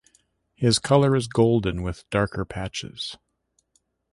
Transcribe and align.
His 0.55 0.79
color 0.79 1.15
is 1.15 1.27
Golden 1.27 1.83
with 1.83 2.09
darker 2.09 2.43
patches. 2.43 3.17